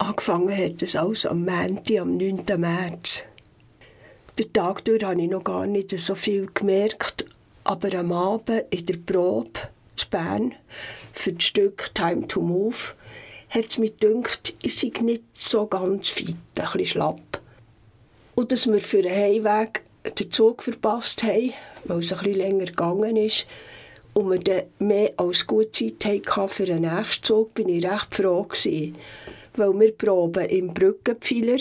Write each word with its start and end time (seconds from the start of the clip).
Angefangen 0.00 0.56
hat 0.56 0.80
es 0.80 0.96
alles 0.96 1.26
am 1.26 1.44
Montag, 1.44 2.00
am 2.00 2.16
9. 2.16 2.42
März. 2.56 3.22
Den 4.38 4.50
Tag 4.50 4.82
durch 4.86 5.04
habe 5.04 5.20
ich 5.20 5.28
noch 5.28 5.44
gar 5.44 5.66
nicht 5.66 5.90
so 6.00 6.14
viel 6.14 6.48
gemerkt, 6.54 7.26
aber 7.64 7.92
am 7.98 8.10
Abend 8.10 8.64
in 8.70 8.86
der 8.86 8.96
Probe 8.96 9.60
zu 9.96 10.08
Bern 10.08 10.54
für 11.12 11.34
das 11.34 11.44
Stück 11.44 11.94
Time 11.94 12.26
to 12.26 12.40
Move 12.40 12.94
hat 13.50 13.66
es 13.68 13.76
mir 13.76 13.90
gedacht, 13.90 14.54
ich 14.62 14.78
sei 14.78 14.90
nicht 15.02 15.22
so 15.34 15.66
ganz 15.66 16.08
fit, 16.08 16.28
ein 16.28 16.34
bisschen 16.54 16.86
schlapp. 16.86 17.42
Und 18.36 18.52
dass 18.52 18.72
wir 18.72 18.80
für 18.80 19.02
den 19.02 19.14
Heimweg 19.14 19.82
den 20.18 20.30
Zug 20.30 20.62
verpasst 20.62 21.22
haben, 21.24 21.52
weil 21.84 21.98
es 21.98 22.10
ein 22.10 22.20
bisschen 22.20 22.38
länger 22.38 22.64
gegangen 22.64 23.16
ist, 23.16 23.44
und 24.14 24.30
wir 24.30 24.38
dann 24.38 24.62
mehr 24.78 25.12
als 25.18 25.46
gut 25.46 25.76
Zeit 25.76 26.06
hatten 26.06 26.48
für 26.48 26.64
den 26.64 26.82
nächsten 26.82 27.22
Zug, 27.22 27.52
bin 27.54 27.68
ich 27.68 27.84
recht 27.84 28.14
froh 28.14 28.44
gewesen. 28.44 28.96
Weil 29.60 29.78
wir 29.78 29.92
proben 29.92 30.46
im 30.46 30.72
Brückenpfeiler, 30.72 31.58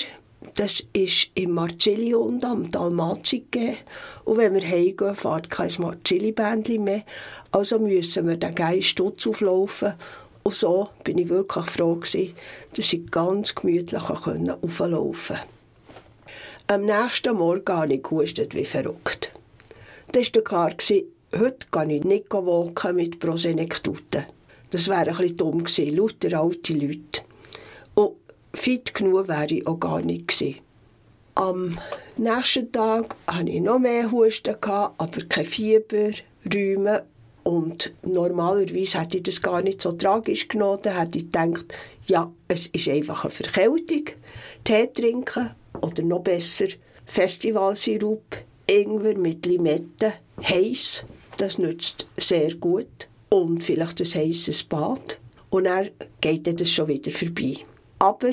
das 0.55 0.81
ist 0.93 1.31
im 1.35 1.51
Marcilliund 1.51 2.45
am 2.45 2.71
Dalmazi 2.71 3.39
gegeben. 3.39 3.75
Und 4.23 4.37
wenn 4.37 4.53
wir 4.53 4.61
heimgehen, 4.61 5.15
fährt 5.15 5.49
kein 5.49 5.69
Marcilli-Bändchen 5.77 6.81
mehr. 6.81 7.03
Also 7.51 7.77
müssen 7.77 8.25
wir 8.25 8.37
den 8.37 8.81
Stutz 8.83 9.27
auflaufen. 9.27 9.95
Und 10.43 10.55
so 10.55 10.87
bin 11.03 11.17
ich 11.17 11.27
wirklich 11.27 11.65
froh 11.65 11.95
gewesen, 11.95 12.35
dass 12.73 12.93
ich 12.93 13.11
ganz 13.11 13.53
gemütlich 13.53 14.03
auflaufen 14.03 15.35
konnte. 15.35 15.41
Am 16.67 16.85
nächsten 16.85 17.35
Morgen 17.35 17.73
habe 17.73 17.95
ich 17.95 18.03
gehustet 18.03 18.55
wie 18.55 18.63
verrückt. 18.63 19.33
Das 20.13 20.33
war 20.33 20.41
klar, 20.41 20.73
heute 21.37 21.67
kann 21.69 21.89
ich 21.89 22.05
nicht 22.05 22.31
walken 22.31 22.95
mit 22.95 23.19
Prosenektuten. 23.19 24.23
Das 24.71 24.87
wäre 24.87 25.09
ein 25.09 25.17
bisschen 25.17 25.35
dumm 25.35 25.65
gewesen, 25.65 25.97
lauter 25.97 26.39
alte 26.39 26.73
Leute. 26.75 27.28
Fit 28.53 28.93
genug 28.93 29.27
wäre 29.27 29.45
ich 29.47 29.67
auch 29.67 29.79
gar 29.79 30.01
nicht 30.01 30.27
gewesen. 30.27 30.59
Am 31.35 31.77
nächsten 32.17 32.71
Tag 32.71 33.15
hatte 33.27 33.49
ich 33.49 33.61
noch 33.61 33.79
mehr 33.79 34.11
Husten, 34.11 34.55
aber 34.61 35.25
kein 35.29 35.45
Fieber, 35.45 36.11
Rheuma 36.53 37.01
und 37.43 37.93
normalerweise 38.03 38.99
hätte 38.99 39.17
ich 39.17 39.23
das 39.23 39.41
gar 39.41 39.61
nicht 39.61 39.81
so 39.81 39.93
tragisch 39.93 40.47
genommen. 40.47 40.79
Da 40.83 40.99
hätte 40.99 41.17
ich 41.17 41.25
gedacht, 41.25 41.73
ja, 42.07 42.31
es 42.47 42.67
ist 42.67 42.87
einfach 42.87 43.23
eine 43.23 43.31
Verkältung. 43.31 44.05
Tee 44.63 44.87
trinken 44.93 45.51
oder 45.81 46.03
noch 46.03 46.21
besser 46.21 46.67
Festivalsirup, 47.05 48.37
Ingwer 48.67 49.17
mit 49.17 49.45
Limette, 49.45 50.13
heiß, 50.43 51.05
das 51.37 51.57
nützt 51.57 52.07
sehr 52.17 52.53
gut. 52.55 53.07
Und 53.29 53.63
vielleicht 53.63 54.01
ein 54.01 54.21
heißes 54.21 54.63
Bad. 54.65 55.19
Und 55.49 55.63
dann 55.63 55.89
geht 56.21 56.61
das 56.61 56.69
schon 56.69 56.87
wieder 56.87 57.11
vorbei. 57.11 57.57
Aber 57.99 58.31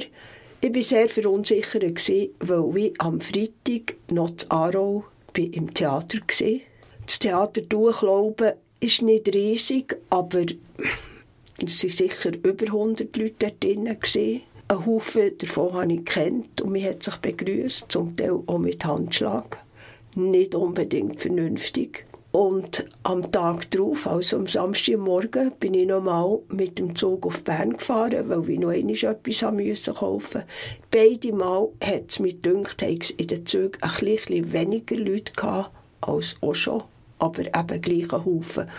ich 0.61 0.75
war 0.75 0.83
sehr 0.83 1.09
verunsichert, 1.09 1.83
weil 2.41 2.77
ich 2.77 3.00
am 3.00 3.20
Freitag 3.20 3.97
noch 4.09 4.31
zu 4.36 4.50
Aarau 4.50 5.05
im 5.36 5.75
Theater 5.75 6.19
war. 6.19 6.61
Das 7.05 7.19
Theater 7.19 7.61
durchlaufen 7.62 8.53
ist 8.81 9.03
nicht 9.03 9.33
riesig, 9.34 9.97
aber 10.09 10.42
es 11.64 11.83
waren 11.83 11.91
sicher 11.91 12.33
über 12.42 12.67
100 12.67 13.17
Leute 13.17 13.34
dort 13.39 13.62
drin. 13.62 13.89
Ein 14.69 14.87
Haufen 14.87 15.39
davon 15.39 15.72
habe 15.75 15.92
ich 15.92 16.05
kennt 16.05 16.61
und 16.61 16.72
man 16.72 16.83
hat 16.83 17.03
sich 17.03 17.17
begrüßt, 17.17 17.84
zum 17.89 18.17
Teil 18.17 18.41
auch 18.47 18.59
mit 18.59 18.84
Handschlag. 18.84 19.59
Nicht 20.17 20.55
unbedingt 20.55 21.20
vernünftig. 21.20 22.06
Und 22.37 22.84
am 23.03 23.33
Tag 23.33 23.70
darauf, 23.70 24.06
also 24.06 24.37
am 24.37 24.47
Samstagmorgen, 24.47 25.55
bin 25.59 25.73
ich 25.73 25.87
nochmal 25.87 26.41
mit 26.51 26.78
dem 26.78 26.95
Zug 26.95 27.25
auf 27.25 27.43
Bern 27.43 27.73
gefahren, 27.73 28.28
weil 28.28 28.51
ich 28.51 28.59
noch 28.59 28.69
einmal 28.69 28.95
etwas 28.95 29.43
haben 29.43 29.56
müssen 29.56 29.95
kaufen 29.95 30.43
Beide 30.91 31.33
Mal 31.33 31.70
hat 31.83 32.11
es 32.11 32.19
mir 32.19 32.34
gedacht, 32.34 32.83
dass 32.83 33.09
in 33.09 33.28
den 33.28 33.47
Zügen 33.47 33.81
ein 33.81 33.91
bisschen 34.05 34.53
weniger 34.53 34.97
Leute 34.97 35.33
gehabt 35.33 35.70
als 36.03 36.37
auch 36.43 36.55
schon, 36.55 36.83
aber 37.19 37.41
eben 37.41 37.81
gleich 37.81 38.12
ein 38.12 38.27
Haufen. 38.27 38.71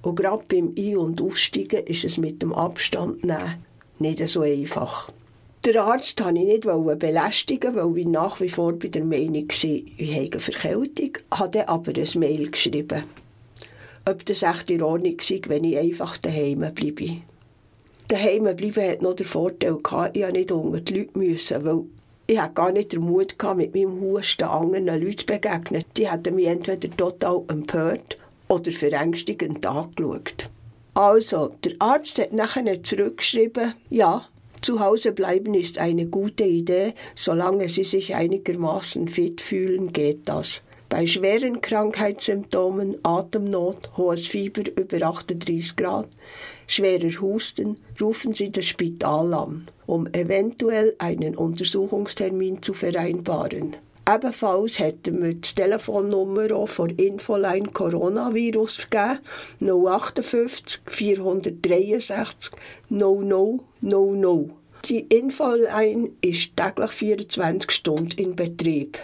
Und 0.00 0.16
gerade 0.16 0.44
beim 0.48 0.72
Ein- 0.74 0.96
und 0.96 1.20
Aussteigen 1.20 1.84
ist 1.84 2.06
es 2.06 2.16
mit 2.16 2.40
dem 2.40 2.54
Abstand 2.54 3.26
nehmen 3.26 3.62
nicht 3.98 4.26
so 4.26 4.40
einfach. 4.40 5.12
Der 5.64 5.84
Arzt 5.84 6.24
wollte 6.24 6.40
ich 6.40 6.64
nicht 6.64 6.98
belästigen, 6.98 7.76
weil 7.76 7.98
ich 7.98 8.06
nach 8.06 8.40
wie 8.40 8.48
vor 8.48 8.72
bei 8.72 8.88
der 8.88 9.04
Meinung 9.04 9.46
war, 9.46 9.64
ich 9.64 10.14
habe 10.16 10.30
eine 10.32 10.40
Verkältung, 10.40 11.18
habe 11.30 11.68
aber 11.68 11.92
ein 11.96 12.18
Mail 12.18 12.50
geschrieben. 12.50 13.04
Ob 14.04 14.26
das 14.26 14.42
echt 14.42 14.72
in 14.72 14.82
Ordnung 14.82 15.18
sei, 15.20 15.40
wenn 15.46 15.62
ich 15.62 15.78
einfach 15.78 16.16
daheim 16.16 16.66
bleibe. 16.74 17.18
Daheim 18.08 18.56
bleiben 18.56 18.90
hat 18.90 19.02
noch 19.02 19.14
den 19.14 19.24
Vorteil 19.24 19.76
ich 19.76 19.92
musste 19.92 20.32
nicht 20.32 20.50
unter 20.50 20.80
die 20.80 20.94
Leute, 20.94 21.18
müssen, 21.18 21.64
weil 21.64 21.84
ich 22.26 22.40
hatte 22.40 22.54
gar 22.54 22.72
nicht 22.72 22.92
den 22.92 23.02
Mut, 23.02 23.38
gehabt, 23.38 23.58
mit 23.58 23.72
meinem 23.72 24.00
Husten 24.00 24.42
anderen 24.42 24.86
Leuten 24.86 25.16
zu 25.16 25.26
begegnen. 25.26 25.84
Die 25.96 26.10
hätten 26.10 26.34
mich 26.34 26.46
entweder 26.48 26.90
total 26.96 27.44
empört 27.46 28.18
oder 28.48 28.72
verängstigend 28.72 29.64
angeschaut. 29.64 30.50
Also, 30.94 31.54
der 31.64 31.74
Arzt 31.78 32.18
hat 32.18 32.32
nachher 32.32 32.82
zurückgeschrieben, 32.82 33.74
ja, 33.90 34.26
zu 34.62 34.80
Hause 34.80 35.12
bleiben 35.12 35.54
ist 35.54 35.78
eine 35.78 36.06
gute 36.06 36.44
Idee, 36.44 36.94
solange 37.14 37.68
Sie 37.68 37.84
sich 37.84 38.14
einigermaßen 38.14 39.08
fit 39.08 39.40
fühlen, 39.40 39.92
geht 39.92 40.28
das. 40.28 40.62
Bei 40.88 41.06
schweren 41.06 41.60
Krankheitssymptomen, 41.60 42.98
Atemnot, 43.02 43.96
hohes 43.96 44.26
Fieber 44.26 44.62
über 44.76 45.06
38 45.06 45.74
Grad, 45.74 46.08
schwerer 46.66 47.20
Husten, 47.20 47.78
rufen 48.00 48.34
Sie 48.34 48.52
das 48.52 48.66
Spital 48.66 49.32
an, 49.34 49.68
um 49.86 50.06
eventuell 50.12 50.94
einen 50.98 51.36
Untersuchungstermin 51.36 52.62
zu 52.62 52.74
vereinbaren. 52.74 53.76
Ebenfalls 54.08 54.80
hätten 54.80 55.22
wir 55.22 55.34
die 55.34 55.54
Telefonnummer 55.54 56.66
von 56.66 56.90
Infoline 56.90 57.68
Coronavirus 57.68 58.90
gegeben, 58.90 59.20
058 59.60 60.82
463 60.86 62.50
00 62.88 63.60
00. 63.80 64.50
Die 64.86 65.00
Infoline 65.00 66.10
ist 66.20 66.56
täglich 66.56 66.90
24 66.90 67.70
Stunden 67.70 68.18
in 68.18 68.34
Betrieb. 68.34 68.98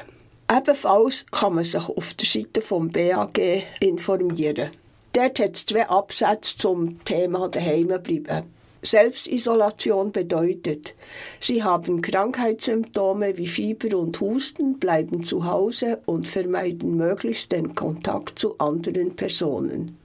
Ebenfalls 0.50 1.26
kann 1.30 1.54
man 1.54 1.64
sich 1.64 1.88
auf 1.88 2.14
der 2.14 2.26
Seite 2.26 2.60
vom 2.60 2.90
BAG 2.90 3.38
informieren. 3.78 4.70
Dort 5.12 5.38
hat 5.38 5.54
es 5.56 5.66
zwei 5.66 5.88
Absätze 5.88 6.56
zum 6.56 7.04
Thema 7.04 7.48
daheim 7.48 7.88
bleiben. 8.02 8.57
Selbstisolation 8.82 10.12
bedeutet, 10.12 10.94
Sie 11.40 11.64
haben 11.64 12.00
Krankheitssymptome 12.00 13.36
wie 13.36 13.48
Fieber 13.48 13.98
und 13.98 14.20
Husten, 14.20 14.78
bleiben 14.78 15.24
zu 15.24 15.44
Hause 15.44 16.00
und 16.06 16.28
vermeiden 16.28 16.96
möglichst 16.96 17.50
den 17.50 17.74
Kontakt 17.74 18.38
zu 18.38 18.56
anderen 18.58 19.16
Personen. 19.16 19.98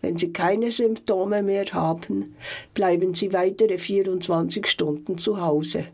Wenn 0.00 0.18
Sie 0.18 0.32
keine 0.32 0.72
Symptome 0.72 1.42
mehr 1.44 1.66
haben, 1.72 2.34
bleiben 2.74 3.14
Sie 3.14 3.32
weitere 3.32 3.78
24 3.78 4.66
Stunden 4.66 5.18
zu 5.18 5.40
Hause. 5.40 5.86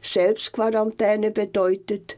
Selbstquarantäne 0.00 1.30
bedeutet, 1.30 2.16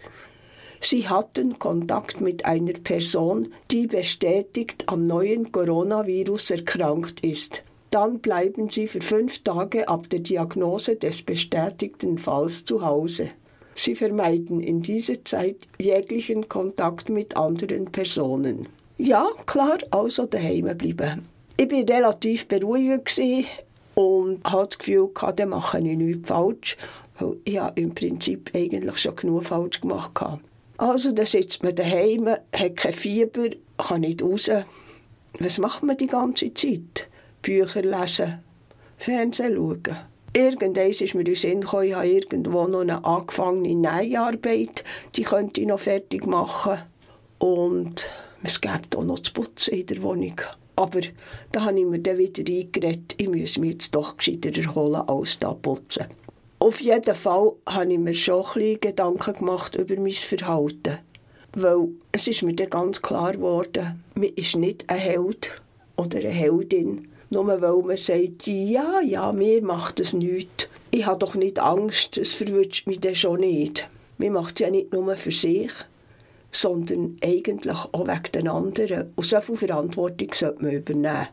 Sie 0.80 1.08
hatten 1.08 1.58
Kontakt 1.58 2.20
mit 2.20 2.44
einer 2.44 2.74
Person, 2.74 3.52
die 3.70 3.88
bestätigt 3.88 4.84
am 4.86 5.08
neuen 5.08 5.50
Coronavirus 5.50 6.52
erkrankt 6.52 7.24
ist 7.24 7.64
dann 7.90 8.20
bleiben 8.20 8.70
Sie 8.70 8.86
für 8.86 9.00
fünf 9.00 9.42
Tage 9.42 9.88
ab 9.88 10.08
der 10.10 10.20
Diagnose 10.20 10.96
des 10.96 11.22
bestätigten 11.22 12.18
Falls 12.18 12.64
zu 12.64 12.84
Hause. 12.84 13.30
Sie 13.74 13.94
vermeiden 13.94 14.60
in 14.60 14.82
dieser 14.82 15.24
Zeit 15.24 15.56
jeglichen 15.78 16.48
Kontakt 16.48 17.08
mit 17.08 17.36
anderen 17.36 17.86
Personen. 17.86 18.68
Ja, 18.98 19.28
klar, 19.46 19.78
also 19.90 20.26
daheim 20.26 20.76
bleiben. 20.76 21.26
Ich 21.56 21.70
war 21.70 21.96
relativ 21.96 22.46
beruhigt 22.46 23.20
und 23.94 24.44
hatte 24.44 24.66
das 24.66 24.78
Gefühl, 24.78 25.10
dann 25.36 25.48
mache 25.48 25.78
ich 25.78 25.96
nichts 25.96 26.28
falsch, 26.28 26.76
ich 27.44 27.60
im 27.74 27.94
Prinzip 27.94 28.50
eigentlich 28.54 28.98
schon 28.98 29.16
genug 29.16 29.44
falsch 29.44 29.80
gemacht 29.80 30.20
habe. 30.20 30.40
Also, 30.76 31.12
da 31.12 31.26
sitzt 31.26 31.62
man 31.62 31.74
daheim, 31.74 32.28
hat 32.28 32.76
kein 32.76 32.92
Fieber, 32.92 33.50
kann 33.76 34.00
nicht 34.02 34.22
raus. 34.22 34.50
Was 35.38 35.58
macht 35.58 35.82
man 35.82 35.96
die 35.96 36.06
ganze 36.06 36.52
Zeit? 36.54 37.09
Bücher 37.42 37.82
lesen, 37.82 38.40
Fernsehen 38.98 39.54
schauen. 39.54 39.96
Irgendwann 40.32 40.90
ist 40.90 41.14
mir 41.14 41.20
in 41.20 41.24
den 41.24 41.34
Sinn 41.34 41.60
gekommen, 41.62 41.84
ich 41.84 41.94
habe 41.94 42.08
irgendwo 42.08 42.66
noch 42.66 42.80
eine 42.80 43.04
angefangene 43.04 43.74
Näharbeit, 43.74 44.84
die 45.16 45.22
könnte 45.22 45.60
ich 45.60 45.66
noch 45.66 45.80
fertig 45.80 46.26
machen. 46.26 46.78
Und 47.38 48.06
es 48.42 48.60
gibt 48.60 48.96
auch 48.96 49.02
noch 49.02 49.18
zu 49.18 49.32
putzen 49.32 49.74
in 49.74 49.86
der 49.86 50.02
Wohnung. 50.02 50.40
Aber 50.76 51.00
da 51.52 51.64
habe 51.64 51.80
ich 51.80 51.84
mir 51.84 51.98
dann 51.98 52.18
wieder 52.18 52.40
eingeredet, 52.40 53.14
ich 53.16 53.28
muss 53.28 53.58
mich 53.58 53.72
jetzt 53.72 53.94
doch 53.94 54.16
gescheiter 54.16 54.56
erholen, 54.56 55.02
als 55.08 55.38
da 55.38 55.52
putzen. 55.52 56.06
Auf 56.58 56.80
jeden 56.80 57.14
Fall 57.14 57.52
habe 57.66 57.92
ich 57.92 57.98
mir 57.98 58.14
schon 58.14 58.44
ein 58.54 58.80
Gedanken 58.80 59.34
gemacht 59.34 59.74
über 59.74 59.96
mein 59.96 60.12
Verhalten. 60.12 60.98
Weil 61.54 61.88
es 62.12 62.28
ist 62.28 62.42
mir 62.42 62.54
dann 62.54 62.70
ganz 62.70 63.02
klar 63.02 63.32
geworden, 63.32 64.04
man 64.14 64.28
ist 64.36 64.56
nicht 64.56 64.88
ein 64.88 64.98
Held 64.98 65.60
oder 65.96 66.18
eine 66.18 66.28
Heldin, 66.28 67.08
nur 67.30 67.46
weil 67.46 67.82
man 67.82 67.96
sagt, 67.96 68.46
ja, 68.46 69.00
ja, 69.00 69.32
mir 69.32 69.62
macht 69.62 70.00
es 70.00 70.12
nichts. 70.12 70.68
ich 70.90 71.06
habe 71.06 71.18
doch 71.18 71.34
nicht 71.34 71.58
Angst, 71.58 72.18
es 72.18 72.32
verwünscht 72.32 72.86
mich 72.86 73.00
dann 73.00 73.14
schon 73.14 73.40
nicht. 73.40 73.88
Man 74.18 74.32
macht 74.32 74.60
es 74.60 74.66
ja 74.66 74.70
nicht 74.70 74.92
nur 74.92 75.16
für 75.16 75.30
sich, 75.30 75.70
sondern 76.52 77.16
eigentlich 77.22 77.76
auch 77.92 78.06
wegen 78.06 78.32
den 78.34 78.48
anderen. 78.48 79.12
Und 79.14 79.26
so 79.26 79.40
viel 79.40 79.56
Verantwortung 79.56 80.34
sollte 80.34 80.62
man 80.62 80.72
übernehmen. 80.72 81.28